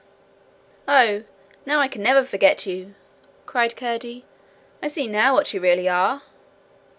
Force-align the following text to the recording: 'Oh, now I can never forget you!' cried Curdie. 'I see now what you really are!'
'Oh, 0.87 1.25
now 1.63 1.79
I 1.79 1.87
can 1.87 2.01
never 2.01 2.23
forget 2.23 2.65
you!' 2.65 2.95
cried 3.45 3.75
Curdie. 3.77 4.25
'I 4.81 4.87
see 4.87 5.07
now 5.07 5.35
what 5.35 5.53
you 5.53 5.61
really 5.61 5.87
are!' 5.87 6.23